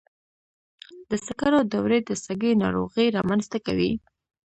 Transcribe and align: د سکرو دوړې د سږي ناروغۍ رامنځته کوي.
د 1.09 1.11
سکرو 1.27 1.59
دوړې 1.71 1.99
د 2.07 2.09
سږي 2.23 2.51
ناروغۍ 2.63 3.07
رامنځته 3.17 3.57
کوي. 3.65 3.91